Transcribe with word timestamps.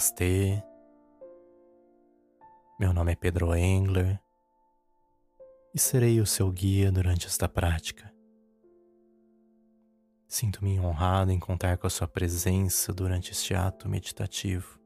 Namastê. 0.00 0.64
Meu 2.78 2.90
nome 2.94 3.12
é 3.12 3.14
Pedro 3.14 3.54
Engler 3.54 4.18
e 5.74 5.78
serei 5.78 6.22
o 6.22 6.26
seu 6.26 6.50
guia 6.50 6.90
durante 6.90 7.26
esta 7.26 7.46
prática. 7.46 8.10
Sinto-me 10.26 10.80
honrado 10.80 11.32
em 11.32 11.38
contar 11.38 11.76
com 11.76 11.86
a 11.86 11.90
sua 11.90 12.08
presença 12.08 12.94
durante 12.94 13.32
este 13.32 13.54
ato 13.54 13.90
meditativo. 13.90 14.80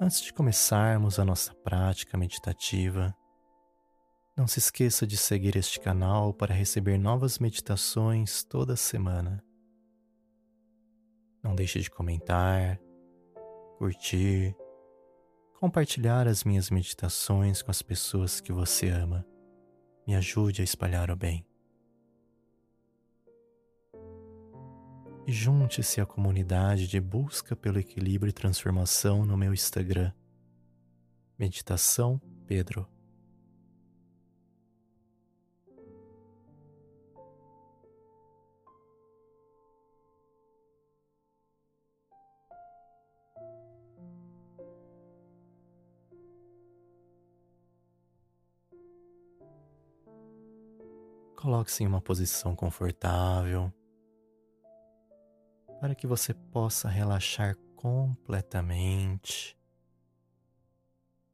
Antes 0.00 0.22
de 0.22 0.32
começarmos 0.32 1.18
a 1.18 1.26
nossa 1.26 1.52
prática 1.56 2.16
meditativa, 2.16 3.14
não 4.34 4.46
se 4.46 4.60
esqueça 4.60 5.06
de 5.06 5.18
seguir 5.18 5.56
este 5.56 5.78
canal 5.78 6.32
para 6.32 6.54
receber 6.54 6.96
novas 6.96 7.38
meditações 7.38 8.42
toda 8.42 8.76
semana. 8.76 9.46
Não 11.48 11.54
deixe 11.54 11.80
de 11.80 11.90
comentar, 11.90 12.78
curtir, 13.78 14.54
compartilhar 15.58 16.28
as 16.28 16.44
minhas 16.44 16.68
meditações 16.68 17.62
com 17.62 17.70
as 17.70 17.80
pessoas 17.80 18.38
que 18.38 18.52
você 18.52 18.90
ama. 18.90 19.26
Me 20.06 20.14
ajude 20.14 20.60
a 20.60 20.64
espalhar 20.64 21.10
o 21.10 21.16
bem. 21.16 21.46
E 25.26 25.32
junte-se 25.32 26.02
à 26.02 26.04
comunidade 26.04 26.86
de 26.86 27.00
busca 27.00 27.56
pelo 27.56 27.78
equilíbrio 27.78 28.28
e 28.28 28.34
transformação 28.34 29.24
no 29.24 29.34
meu 29.34 29.54
Instagram. 29.54 30.12
Meditação 31.38 32.20
Pedro. 32.46 32.86
Coloque-se 51.48 51.82
em 51.82 51.86
uma 51.86 52.02
posição 52.02 52.54
confortável 52.54 53.72
para 55.80 55.94
que 55.94 56.06
você 56.06 56.34
possa 56.34 56.90
relaxar 56.90 57.56
completamente 57.74 59.58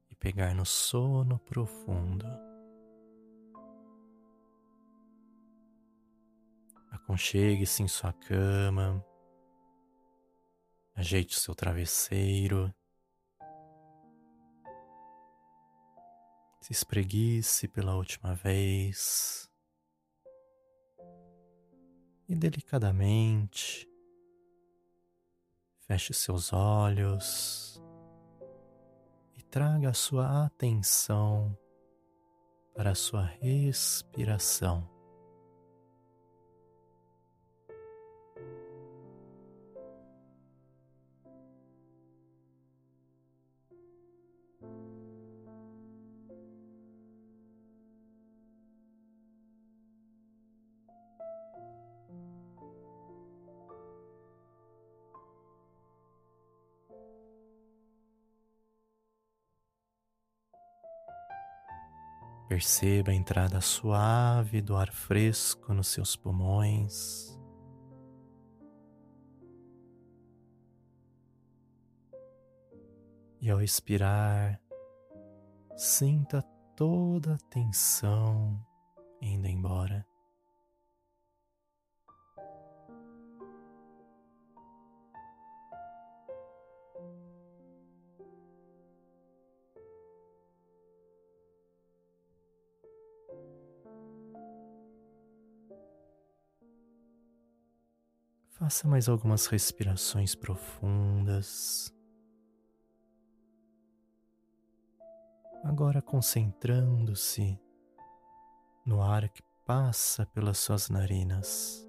e 0.08 0.14
pegar 0.14 0.54
no 0.54 0.64
sono 0.64 1.36
profundo. 1.40 2.24
Aconchegue-se 6.92 7.82
em 7.82 7.88
sua 7.88 8.12
cama, 8.12 9.04
ajeite 10.94 11.36
o 11.36 11.40
seu 11.40 11.56
travesseiro, 11.56 12.72
se 16.60 16.70
espreguice 16.72 17.66
pela 17.66 17.96
última 17.96 18.32
vez 18.32 19.52
e 22.28 22.34
delicadamente 22.34 23.88
feche 25.86 26.14
seus 26.14 26.52
olhos 26.52 27.82
e 29.36 29.42
traga 29.42 29.90
a 29.90 29.94
sua 29.94 30.46
atenção 30.46 31.56
para 32.74 32.90
a 32.90 32.94
sua 32.94 33.24
respiração. 33.24 34.93
Perceba 62.48 63.10
a 63.10 63.14
entrada 63.14 63.60
suave 63.60 64.60
do 64.60 64.76
ar 64.76 64.92
fresco 64.92 65.72
nos 65.72 65.88
seus 65.88 66.14
pulmões. 66.14 67.38
E 73.40 73.50
ao 73.50 73.60
expirar, 73.60 74.60
sinta 75.76 76.42
toda 76.76 77.34
a 77.34 77.38
tensão 77.50 78.64
indo 79.20 79.46
embora. 79.46 80.06
Faça 98.56 98.86
mais 98.86 99.08
algumas 99.08 99.46
respirações 99.46 100.36
profundas. 100.36 101.92
Agora 105.64 106.00
concentrando-se 106.00 107.58
no 108.86 109.02
ar 109.02 109.28
que 109.28 109.42
passa 109.66 110.24
pelas 110.26 110.58
suas 110.58 110.88
narinas. 110.88 111.84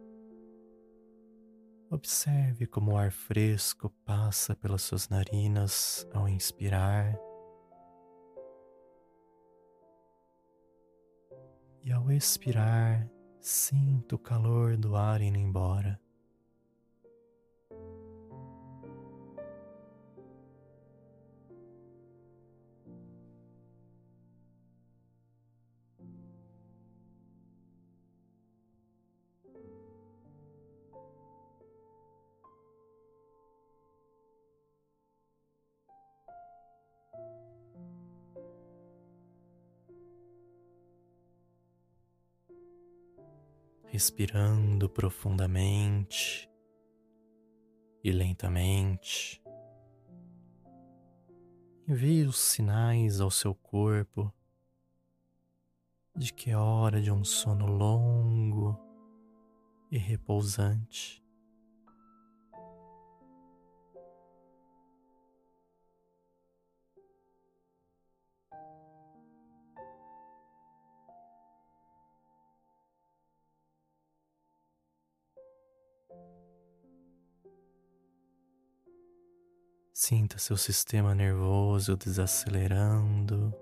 Observe 1.92 2.66
como 2.66 2.94
o 2.94 2.98
ar 2.98 3.12
fresco 3.12 3.92
passa 4.04 4.56
pelas 4.56 4.82
suas 4.82 5.08
narinas 5.08 6.08
ao 6.12 6.28
inspirar 6.28 7.16
e 11.84 11.92
ao 11.92 12.12
expirar, 12.12 13.08
sinta 13.40 14.16
o 14.16 14.20
calor 14.20 14.76
do 14.76 14.96
ar 14.96 15.22
indo 15.22 15.38
embora. 15.38 16.04
Respirando 43.96 44.90
profundamente 44.90 46.52
e 48.04 48.12
lentamente. 48.12 49.42
Envie 51.88 52.26
os 52.26 52.38
sinais 52.38 53.22
ao 53.22 53.32
seu 53.32 53.56
corpo 53.56 54.34
de 56.14 56.34
que 56.34 56.52
é 56.52 56.58
hora 56.58 57.02
de 57.02 57.10
um 57.10 57.24
sono 57.24 57.68
longo 57.68 58.78
e 59.90 59.98
repousante. 59.98 61.25
Sinta 79.98 80.38
seu 80.38 80.58
sistema 80.58 81.16
nervoso 81.16 81.96
desacelerando, 81.96 83.56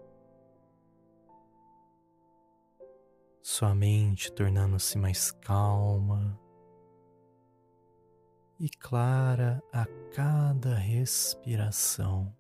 sua 3.40 3.76
mente 3.76 4.32
tornando-se 4.32 4.98
mais 4.98 5.30
calma 5.30 6.36
e 8.60 8.68
clara 8.68 9.62
a 9.72 9.86
cada 10.12 10.74
respiração. 10.74 12.36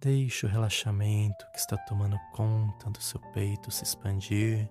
Deixe 0.00 0.46
o 0.46 0.48
relaxamento 0.48 1.44
que 1.52 1.58
está 1.58 1.76
tomando 1.76 2.18
conta 2.32 2.88
do 2.88 3.02
seu 3.02 3.20
peito 3.32 3.70
se 3.70 3.84
expandir 3.84 4.66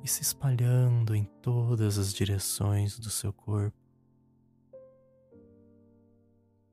e 0.00 0.06
se 0.06 0.22
espalhando 0.22 1.12
em 1.16 1.24
todas 1.42 1.98
as 1.98 2.14
direções 2.14 3.00
do 3.00 3.10
seu 3.10 3.32
corpo, 3.32 3.76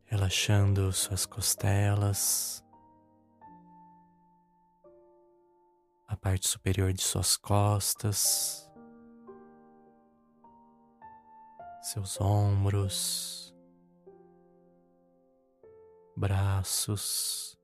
relaxando 0.04 0.94
suas 0.94 1.26
costelas, 1.26 2.64
a 6.08 6.16
parte 6.16 6.48
superior 6.48 6.94
de 6.94 7.02
suas 7.02 7.36
costas, 7.36 8.70
seus 11.82 12.22
ombros, 12.22 13.41
braços, 16.22 17.58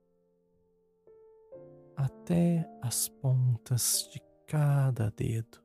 até 1.96 2.68
as 2.82 3.08
pontas 3.08 4.10
de 4.12 4.20
cada 4.48 5.12
dedo. 5.12 5.60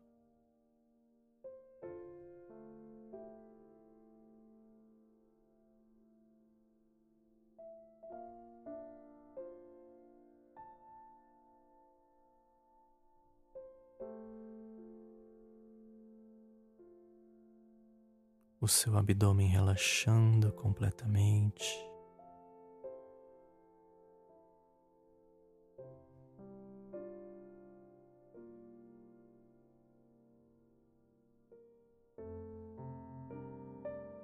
O 18.61 18.69
seu 18.69 18.99
abdômen 18.99 19.49
relaxando 19.49 20.53
completamente. 20.53 21.92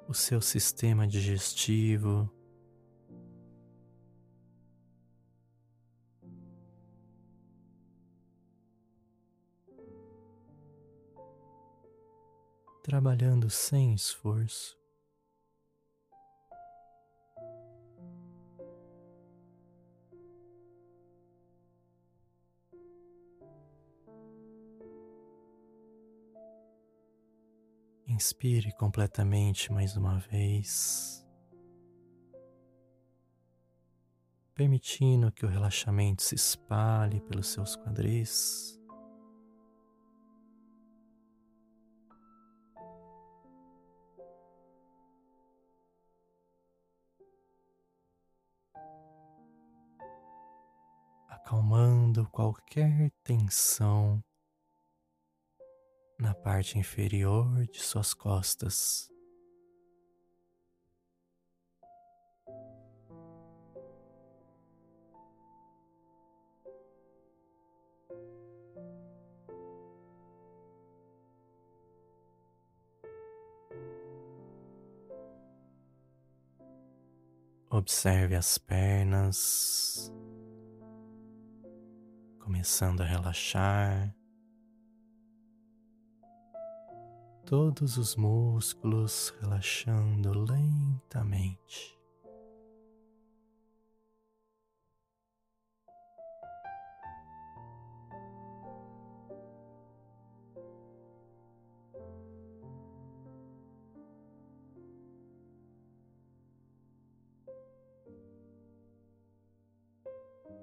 O 0.09 0.15
seu 0.15 0.41
sistema 0.41 1.07
digestivo. 1.07 2.31
Trabalhando 12.83 13.51
sem 13.51 13.93
esforço. 13.93 14.78
Inspire 28.19 28.73
completamente 28.73 29.73
mais 29.73 29.97
uma 29.97 30.19
vez, 30.19 31.25
permitindo 34.57 35.31
que 35.31 35.47
o 35.47 35.49
relaxamento 35.49 36.25
se 36.25 36.35
espalhe 36.35 37.21
pelos 37.21 37.47
seus 37.47 37.77
quadris. 37.77 38.77
Acalmando 51.29 52.29
qualquer 52.31 53.13
tensão 53.23 54.21
na 56.19 56.35
parte 56.35 56.79
inferior 56.79 57.67
de 57.69 57.81
suas 57.81 58.13
costas. 58.13 59.09
Observe 77.71 78.35
as 78.35 78.59
pernas 78.59 80.13
começando 82.41 83.03
a 83.03 83.05
relaxar. 83.05 84.18
Todos 87.49 87.97
os 87.97 88.15
músculos 88.15 89.35
relaxando 89.41 90.45
lentamente. 90.45 91.99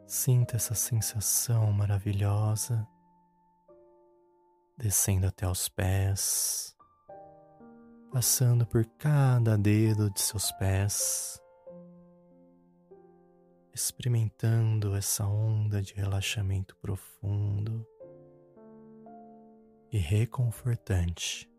Sinta 0.06 0.56
essa 0.56 0.76
sensação 0.76 1.72
maravilhosa 1.72 2.88
descendo 4.78 5.26
até 5.26 5.48
os 5.48 5.68
pés 5.68 6.75
passando 8.16 8.66
por 8.66 8.86
cada 8.98 9.58
dedo 9.58 10.10
de 10.10 10.22
seus 10.22 10.50
pés, 10.54 11.38
experimentando 13.74 14.96
essa 14.96 15.28
onda 15.28 15.82
de 15.82 15.94
relaxamento 15.96 16.78
profundo 16.78 17.86
e 19.92 19.98
reconfortante. 19.98 21.52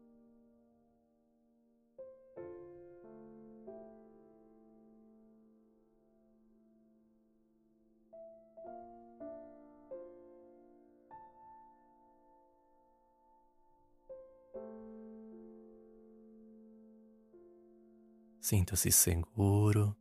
Sinta-se 18.49 18.93
seguro, 18.93 19.93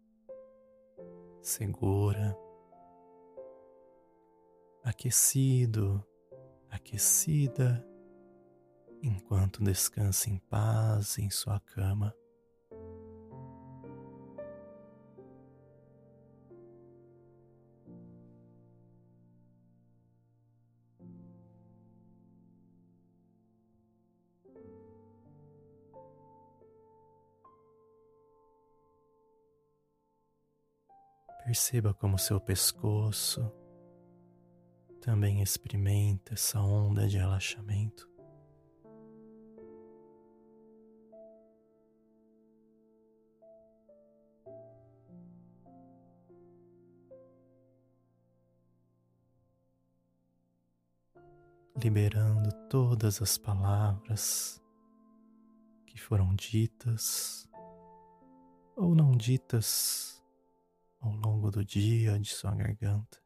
segura, 1.42 2.38
aquecido, 4.84 6.06
aquecida, 6.70 7.84
enquanto 9.02 9.64
descansa 9.64 10.30
em 10.30 10.38
paz 10.38 11.18
em 11.18 11.28
sua 11.32 11.60
cama. 11.60 12.16
Perceba 31.46 31.94
como 31.94 32.18
seu 32.18 32.42
pescoço 32.42 33.52
também 35.00 35.44
experimenta 35.44 36.34
essa 36.34 36.60
onda 36.60 37.08
de 37.08 37.20
relaxamento. 37.20 38.10
Liberando 51.78 52.52
todas 52.68 53.22
as 53.22 53.38
palavras 53.38 54.60
que 55.86 56.02
foram 56.02 56.34
ditas 56.34 57.48
ou 58.76 58.96
não 58.96 59.12
ditas 59.12 60.15
ao 61.00 61.12
longo 61.12 61.52
do 61.52 61.64
dia 61.64 62.20
de 62.20 62.30
sua 62.30 62.54
garganta. 62.56 63.24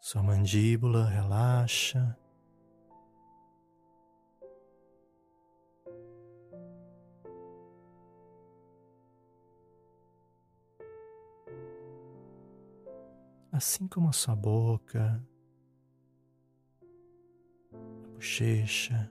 Sua 0.00 0.22
mandíbula 0.22 1.08
relaxa. 1.08 2.16
Assim 13.54 13.86
como 13.86 14.08
a 14.08 14.12
sua 14.12 14.34
boca, 14.34 15.24
a 17.72 18.08
bochecha, 18.08 19.08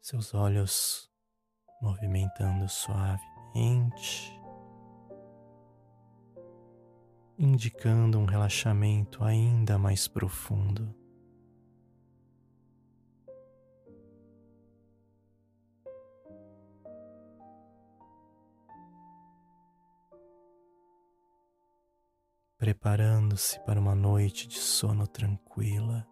seus 0.00 0.32
olhos 0.34 1.10
movimentando 1.82 2.68
suavemente, 2.68 4.30
indicando 7.36 8.16
um 8.16 8.26
relaxamento 8.26 9.24
ainda 9.24 9.76
mais 9.76 10.06
profundo. 10.06 11.07
Preparando-se 22.68 23.58
para 23.60 23.80
uma 23.80 23.94
noite 23.94 24.46
de 24.46 24.58
sono 24.58 25.06
tranquila. 25.06 26.06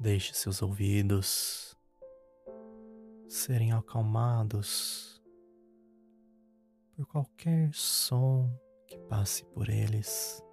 Deixe 0.00 0.34
seus 0.34 0.60
ouvidos 0.60 1.67
serem 3.48 3.72
acalmados 3.72 5.22
por 6.94 7.06
qualquer 7.06 7.70
som 7.72 8.54
que 8.86 8.98
passe 9.08 9.42
por 9.54 9.70
eles. 9.70 10.44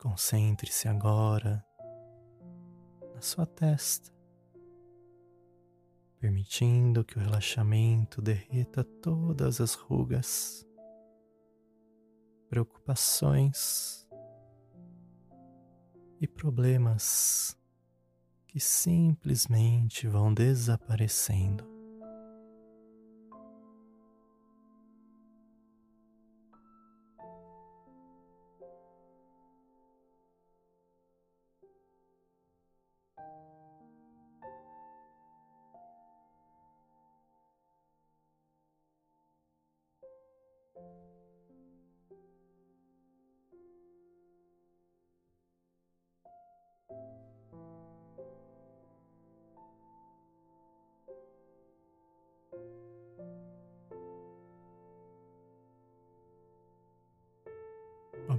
Concentre-se 0.00 0.88
agora 0.88 1.62
na 3.14 3.20
sua 3.20 3.44
testa, 3.44 4.10
permitindo 6.18 7.04
que 7.04 7.18
o 7.18 7.20
relaxamento 7.20 8.22
derreta 8.22 8.82
todas 8.82 9.60
as 9.60 9.74
rugas, 9.74 10.66
preocupações 12.48 14.08
e 16.18 16.26
problemas 16.26 17.54
que 18.46 18.58
simplesmente 18.58 20.08
vão 20.08 20.32
desaparecendo. 20.32 21.79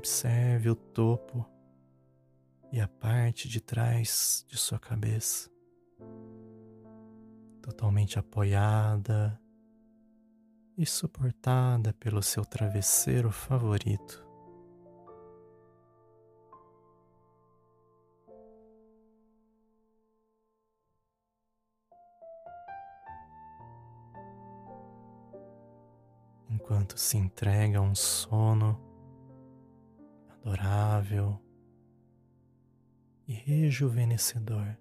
Observe 0.01 0.67
o 0.67 0.75
topo 0.75 1.47
e 2.71 2.81
a 2.81 2.87
parte 2.87 3.47
de 3.47 3.61
trás 3.61 4.43
de 4.49 4.57
sua 4.57 4.79
cabeça, 4.79 5.47
totalmente 7.61 8.17
apoiada 8.17 9.39
e 10.75 10.87
suportada 10.87 11.93
pelo 11.93 12.23
seu 12.23 12.43
travesseiro 12.43 13.29
favorito. 13.31 14.27
Enquanto 26.49 26.97
se 26.97 27.17
entrega 27.17 27.77
a 27.77 27.81
um 27.81 27.93
sono 27.93 28.90
adorável 30.43 31.39
e 33.27 33.33
rejuvenescedor. 33.33 34.75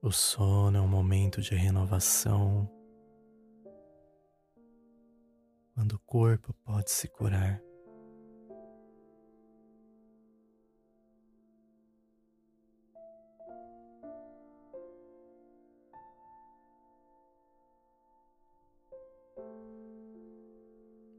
O 0.00 0.10
sono 0.10 0.78
é 0.78 0.80
um 0.80 0.88
momento 0.88 1.42
de 1.42 1.54
renovação 1.54 2.77
quando 5.88 5.94
o 5.94 5.98
corpo 6.00 6.54
pode 6.64 6.90
se 6.90 7.08
curar. 7.08 7.62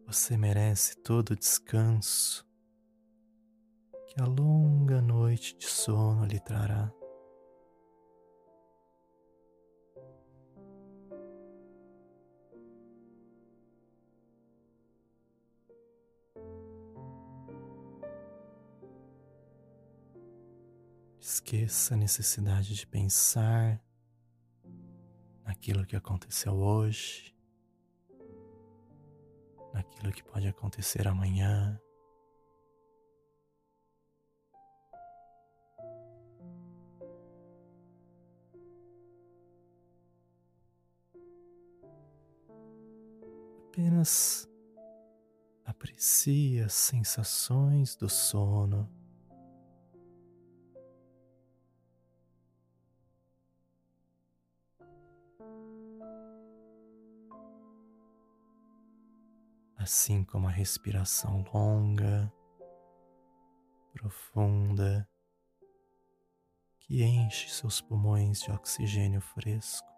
Você 0.06 0.38
merece 0.38 0.96
todo 0.98 1.32
o 1.32 1.36
descanso 1.36 2.46
que 4.08 4.22
a 4.22 4.26
longa 4.26 5.02
noite 5.02 5.56
de 5.58 5.66
sono 5.66 6.26
lhe 6.26 6.40
trará. 6.40 6.99
Esqueça 21.32 21.94
a 21.94 21.98
necessidade 21.98 22.74
de 22.74 22.88
pensar 22.88 23.80
naquilo 25.46 25.86
que 25.86 25.96
aconteceu 25.96 26.54
hoje, 26.54 27.36
naquilo 29.72 30.12
que 30.12 30.24
pode 30.24 30.48
acontecer 30.48 31.08
amanhã. 31.08 31.80
Apenas 43.68 44.50
Aprecie 45.64 46.60
as 46.62 46.74
sensações 46.74 47.96
do 47.96 48.10
sono. 48.10 48.99
Assim 59.92 60.24
como 60.24 60.48
a 60.48 60.52
respiração 60.52 61.44
longa, 61.52 62.32
profunda, 63.92 65.10
que 66.78 67.04
enche 67.04 67.50
seus 67.50 67.82
pulmões 67.82 68.40
de 68.40 68.52
oxigênio 68.52 69.20
fresco. 69.20 69.90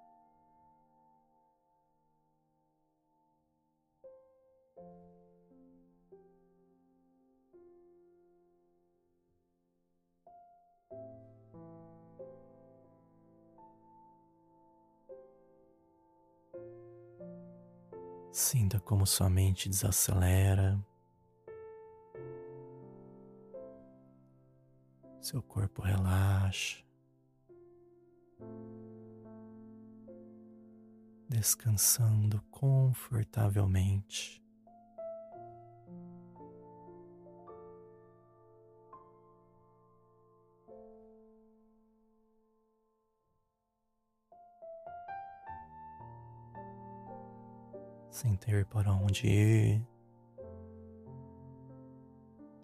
Sinta 18.32 18.80
como 18.80 19.06
sua 19.06 19.30
mente 19.30 19.68
desacelera, 19.68 20.80
seu 25.20 25.44
corpo 25.44 25.82
relaxa, 25.82 26.82
descansando 31.28 32.42
confortavelmente. 32.50 34.41
Sem 48.22 48.36
ter 48.36 48.68
para 48.68 48.94
onde 48.94 49.26
ir, 49.26 49.88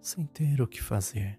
sem 0.00 0.24
ter 0.24 0.62
o 0.62 0.68
que 0.68 0.80
fazer. 0.80 1.36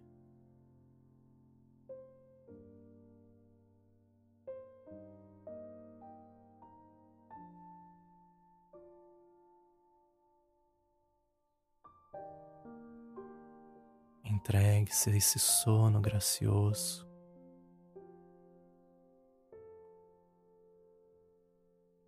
Entregue-se 14.26 15.12
a 15.12 15.16
esse 15.16 15.40
sono 15.40 16.02
gracioso. 16.02 17.09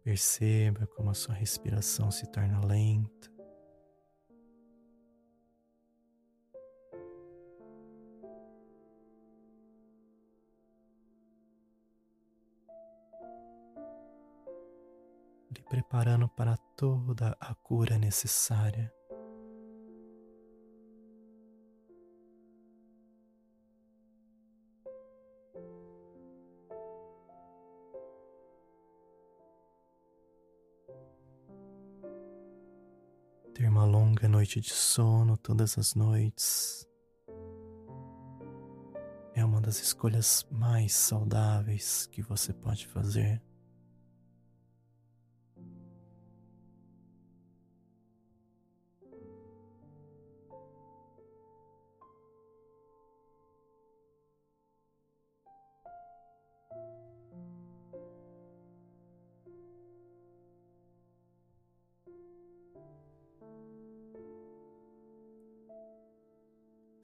Perceba 0.03 0.87
como 0.87 1.11
a 1.11 1.13
sua 1.13 1.35
respiração 1.35 2.09
se 2.09 2.25
torna 2.31 2.59
lenta. 2.65 3.29
Lhe 15.55 15.61
preparando 15.69 16.27
para 16.29 16.57
toda 16.75 17.37
a 17.39 17.53
cura 17.53 17.99
necessária. 17.99 18.91
Noite 34.41 34.59
de 34.59 34.71
sono 34.71 35.37
todas 35.37 35.77
as 35.77 35.93
noites 35.93 36.87
é 39.35 39.45
uma 39.45 39.61
das 39.61 39.79
escolhas 39.79 40.47
mais 40.49 40.95
saudáveis 40.95 42.07
que 42.07 42.23
você 42.23 42.51
pode 42.51 42.87
fazer. 42.87 43.39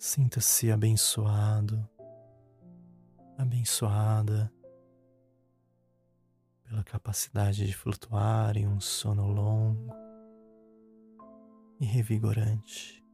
Sinta-se 0.08 0.72
abençoado, 0.72 1.86
abençoada 3.38 4.50
pela 6.64 6.82
capacidade 6.82 7.68
de 7.68 7.74
flutuar 7.76 8.56
em 8.56 8.66
um 8.66 8.80
sono 8.80 9.28
longo 9.28 9.94
e 11.78 11.86
revigorante. 11.86 13.06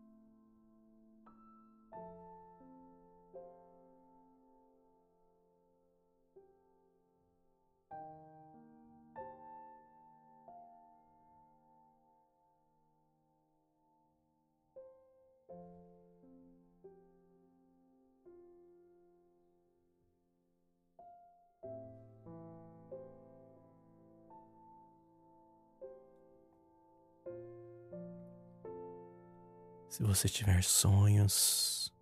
Se 29.93 30.01
você 30.01 30.27
tiver 30.27 30.63
sonhos, 30.63 31.93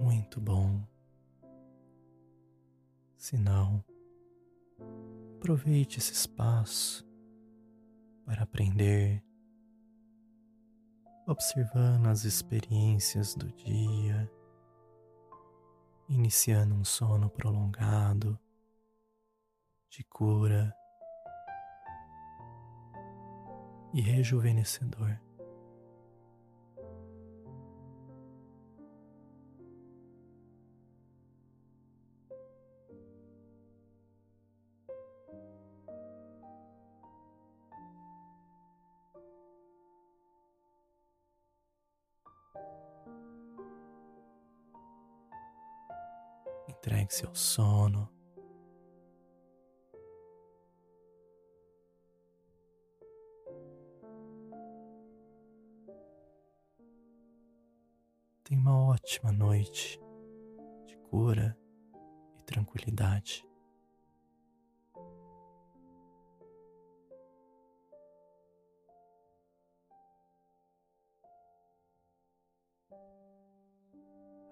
muito 0.00 0.40
bom. 0.40 0.82
Se 3.18 3.36
não, 3.36 3.84
aproveite 5.36 5.98
esse 5.98 6.14
espaço 6.14 7.06
para 8.24 8.44
aprender, 8.44 9.22
observando 11.26 12.06
as 12.06 12.24
experiências 12.24 13.34
do 13.34 13.52
dia, 13.52 14.32
iniciando 16.08 16.74
um 16.74 16.86
sono 16.86 17.28
prolongado 17.28 18.40
de 19.90 20.02
cura 20.04 20.74
e 23.92 24.00
rejuvenescedor. 24.00 25.20
Entregue-se 46.80 47.26
ao 47.26 47.34
sono. 47.34 48.08
Tenha 58.44 58.58
uma 58.58 58.86
ótima 58.88 59.30
noite 59.30 60.00
de 60.86 60.96
cura 61.10 61.54
e 62.38 62.42
tranquilidade. 62.44 63.46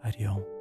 Arião. 0.02 0.57